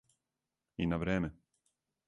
[0.77, 1.31] И на време.